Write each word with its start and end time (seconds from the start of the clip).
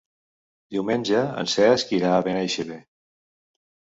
Diumenge 0.75 1.19
en 1.41 1.51
Cesc 1.51 1.93
irà 1.97 2.15
a 2.19 2.25
Benaixeve. 2.29 2.79